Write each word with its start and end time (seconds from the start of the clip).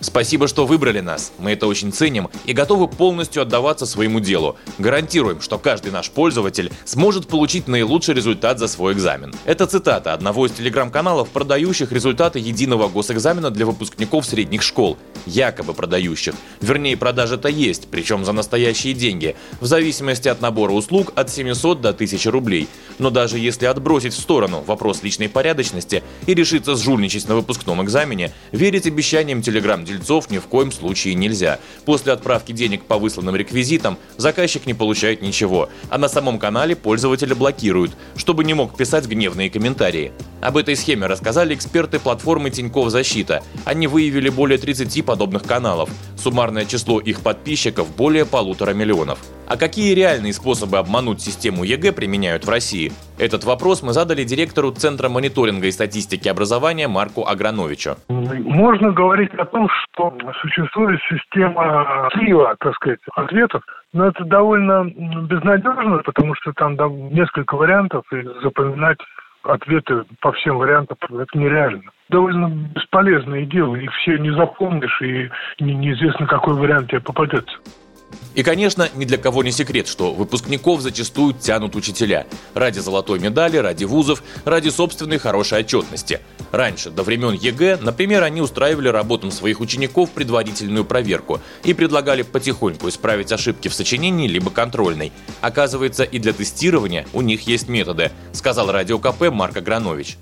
Спасибо, 0.00 0.46
что 0.46 0.64
выбрали 0.64 1.00
нас. 1.00 1.32
Мы 1.38 1.52
это 1.52 1.66
очень 1.66 1.92
ценим 1.92 2.28
и 2.44 2.52
готовы 2.52 2.86
полностью 2.86 3.42
отдаваться 3.42 3.84
своему 3.84 4.20
делу. 4.20 4.56
Гарантируем, 4.78 5.40
что 5.40 5.58
каждый 5.58 5.90
наш 5.90 6.10
пользователь 6.10 6.70
сможет 6.84 7.26
получить 7.26 7.66
наилучший 7.66 8.14
результат 8.14 8.60
за 8.60 8.68
свой 8.68 8.92
экзамен. 8.92 9.34
Это 9.44 9.66
цитата 9.66 10.12
одного 10.12 10.46
из 10.46 10.52
телеграм-каналов, 10.52 11.30
продающих 11.30 11.90
результаты 11.90 12.38
единого 12.38 12.88
госэкзамена 12.88 13.50
для 13.50 13.66
выпускников 13.66 14.24
средних 14.24 14.62
школ. 14.62 14.96
Якобы 15.26 15.74
продающих. 15.74 16.34
Вернее, 16.60 16.96
продажа-то 16.96 17.48
есть, 17.48 17.88
причем 17.90 18.24
за 18.24 18.32
настоящие 18.32 18.94
деньги. 18.94 19.34
В 19.60 19.66
зависимости 19.66 20.28
от 20.28 20.40
набора 20.40 20.72
услуг 20.72 21.12
от 21.16 21.28
700 21.30 21.80
до 21.80 21.88
1000 21.90 22.30
рублей. 22.30 22.68
Но 22.98 23.10
даже 23.10 23.38
если 23.38 23.66
отбросить 23.66 24.14
в 24.14 24.20
сторону 24.20 24.62
вопрос 24.64 25.02
личной 25.02 25.28
порядочности 25.28 26.04
и 26.26 26.34
решиться 26.34 26.76
сжульничать 26.76 27.28
на 27.28 27.34
выпускном 27.34 27.82
экзамене, 27.82 28.32
верить 28.52 28.86
обещаниям 28.86 29.42
телеграм 29.42 29.84
дельцов 29.88 30.30
ни 30.30 30.38
в 30.38 30.46
коем 30.46 30.70
случае 30.70 31.14
нельзя. 31.14 31.58
После 31.84 32.12
отправки 32.12 32.52
денег 32.52 32.84
по 32.84 32.98
высланным 32.98 33.34
реквизитам 33.34 33.98
заказчик 34.16 34.66
не 34.66 34.74
получает 34.74 35.22
ничего, 35.22 35.68
а 35.90 35.98
на 35.98 36.08
самом 36.08 36.38
канале 36.38 36.76
пользователя 36.76 37.34
блокируют, 37.34 37.92
чтобы 38.16 38.44
не 38.44 38.54
мог 38.54 38.76
писать 38.76 39.06
гневные 39.06 39.50
комментарии. 39.50 40.12
Об 40.40 40.56
этой 40.56 40.76
схеме 40.76 41.06
рассказали 41.06 41.54
эксперты 41.54 41.98
платформы 41.98 42.50
Тинькофф 42.50 42.90
Защита. 42.90 43.42
Они 43.64 43.86
выявили 43.86 44.28
более 44.28 44.58
30 44.58 45.04
подобных 45.04 45.42
каналов. 45.42 45.90
Суммарное 46.16 46.64
число 46.64 47.00
их 47.00 47.20
подписчиков 47.20 47.88
более 47.96 48.24
полутора 48.24 48.72
миллионов. 48.72 49.18
А 49.48 49.56
какие 49.56 49.94
реальные 49.94 50.34
способы 50.34 50.76
обмануть 50.76 51.22
систему 51.22 51.64
ЕГЭ 51.64 51.94
применяют 51.94 52.44
в 52.44 52.50
России? 52.50 52.92
Этот 53.18 53.44
вопрос 53.44 53.82
мы 53.82 53.94
задали 53.94 54.22
директору 54.22 54.70
Центра 54.72 55.08
мониторинга 55.08 55.68
и 55.68 55.70
статистики 55.70 56.28
образования 56.28 56.86
Марку 56.86 57.24
Аграновичу. 57.26 57.96
Можно 58.10 58.92
говорить 58.92 59.32
о 59.38 59.46
том, 59.46 59.70
что 59.70 60.14
существует 60.42 61.00
система 61.08 62.10
слива, 62.12 62.56
так 62.60 62.74
сказать, 62.74 63.00
ответов, 63.14 63.62
но 63.94 64.08
это 64.08 64.22
довольно 64.24 64.84
безнадежно, 64.84 66.02
потому 66.04 66.34
что 66.34 66.52
там 66.52 66.76
несколько 67.10 67.56
вариантов, 67.56 68.04
и 68.12 68.20
запоминать 68.42 68.98
ответы 69.44 70.04
по 70.20 70.32
всем 70.32 70.58
вариантам 70.58 70.98
это 71.00 71.38
нереально. 71.38 71.90
Довольно 72.10 72.50
бесполезное 72.74 73.46
дело, 73.46 73.76
их 73.76 73.90
все 74.02 74.18
не 74.18 74.30
запомнишь, 74.30 75.00
и 75.00 75.30
неизвестно, 75.58 76.26
какой 76.26 76.52
вариант 76.54 76.88
тебе 76.88 77.00
попадется. 77.00 77.56
И, 78.34 78.42
конечно, 78.42 78.88
ни 78.94 79.04
для 79.04 79.18
кого 79.18 79.42
не 79.42 79.50
секрет, 79.50 79.88
что 79.88 80.12
выпускников 80.12 80.80
зачастую 80.80 81.34
тянут 81.34 81.76
учителя. 81.76 82.26
Ради 82.54 82.78
золотой 82.78 83.18
медали, 83.18 83.56
ради 83.56 83.84
вузов, 83.84 84.22
ради 84.44 84.68
собственной 84.68 85.18
хорошей 85.18 85.60
отчетности. 85.60 86.20
Раньше, 86.52 86.90
до 86.90 87.02
времен 87.02 87.34
ЕГЭ, 87.34 87.78
например, 87.80 88.22
они 88.22 88.40
устраивали 88.40 88.88
работам 88.88 89.30
своих 89.30 89.60
учеников 89.60 90.10
предварительную 90.10 90.84
проверку 90.84 91.40
и 91.64 91.74
предлагали 91.74 92.22
потихоньку 92.22 92.88
исправить 92.88 93.32
ошибки 93.32 93.68
в 93.68 93.74
сочинении 93.74 94.28
либо 94.28 94.50
контрольной. 94.50 95.12
Оказывается, 95.40 96.04
и 96.04 96.18
для 96.18 96.32
тестирования 96.32 97.06
у 97.12 97.20
них 97.20 97.42
есть 97.42 97.68
методы, 97.68 98.10
сказал 98.32 98.70
радио 98.72 98.98
КП 98.98 99.30
Марк 99.30 99.56
Агранович 99.56 100.16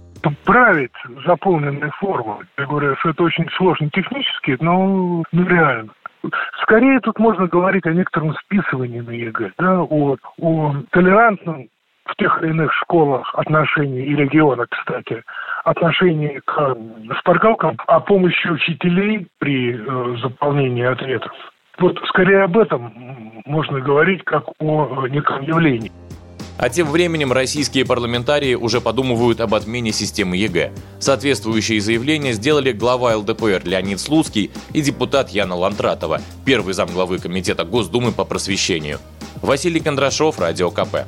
править 0.45 0.93
заполненные 1.27 1.91
формы. 2.01 2.47
Я 2.59 2.67
говорю, 2.67 2.97
что 2.97 3.11
это 3.11 3.23
очень 3.23 3.49
сложно 3.57 3.91
технически, 3.91 4.57
но 4.61 5.23
нереально. 5.33 5.93
Скорее 6.67 6.99
тут 6.99 7.17
можно 7.21 7.47
говорить 7.47 7.87
о 7.87 7.93
некотором 7.93 8.35
списывании 8.35 8.99
на 8.99 9.11
ЕГЭ, 9.11 9.53
да, 9.57 9.83
о, 9.83 10.17
о 10.41 10.75
толерантном 10.91 11.69
в 12.07 12.17
тех 12.17 12.43
или 12.43 12.51
иных 12.51 12.73
школах 12.73 13.33
отношении 13.37 14.05
и 14.05 14.17
регионах, 14.17 14.67
кстати, 14.71 15.23
отношении 15.65 16.41
к 16.45 16.77
шпаргалкам, 17.19 17.77
о 17.87 18.01
помощи 18.01 18.49
учителей 18.49 19.29
при 19.39 19.77
э, 19.77 20.17
заполнении 20.21 20.85
ответов. 20.85 21.31
Вот 21.79 22.01
скорее 22.09 22.43
об 22.43 22.59
этом 22.59 22.93
можно 23.45 23.81
говорить 23.81 24.25
как 24.25 24.47
о 24.59 25.07
неком 25.07 25.43
явлении. 25.43 25.93
А 26.59 26.71
тем 26.71 26.91
временем 26.91 27.33
российские 27.33 27.85
парламентарии 27.85 28.55
уже 28.55 28.81
подумывают 28.81 29.41
об 29.41 29.55
отмене 29.55 29.93
системы 29.93 30.37
ЕГЭ. 30.37 30.73
Соответствующие 30.99 31.81
заявления 31.81 32.33
сделали 32.33 32.73
глава 32.73 33.15
ЛДПР 33.17 33.63
Леонид 33.65 34.01
Слуцкий 34.01 34.51
и 34.73 34.81
депутат 34.81 35.31
Яна 35.31 35.55
Лантратова, 35.55 36.23
первый 36.45 36.73
замглавы 36.73 37.19
Комитета 37.19 37.65
Госдумы 37.65 38.13
по 38.13 38.25
просвещению. 38.25 39.01
Василий 39.43 39.81
Кондрашов, 39.81 40.39
Радио 40.39 40.71
КП. 40.71 41.07